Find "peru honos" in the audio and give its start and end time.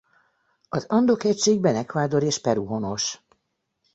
2.41-3.21